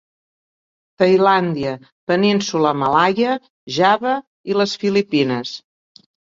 Tailàndia, 1.01 1.73
Península 2.11 2.71
Malaia, 2.85 3.37
Java 3.77 4.15
i 4.53 4.59
les 4.63 4.75
Filipines. 4.87 5.55